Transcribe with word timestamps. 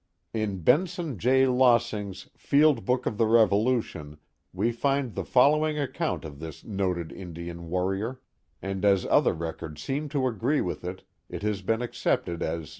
In 0.33 0.61
Benson 0.63 1.19
J. 1.19 1.45
Lossing's 1.45 2.27
Field 2.35 2.85
Book 2.85 3.05
of 3.05 3.19
the 3.19 3.25
Rri'olutioit 3.25 4.17
we 4.51 4.71
find 4.71 5.13
the 5.13 5.23
following 5.23 5.77
account 5.77 6.25
of 6.25 6.39
this 6.39 6.63
noted 6.63 7.11
Indian 7.11 7.69
warrior, 7.69 8.19
and 8.63 8.83
as 8.83 9.05
other 9.05 9.35
records 9.35 9.83
seem 9.83 10.09
to 10.09 10.25
agree 10.25 10.59
with 10.59 10.83
it, 10.83 11.03
it 11.29 11.43
has 11.43 11.61
been 11.61 11.83
accepted 11.83 12.41
as. 12.41 12.69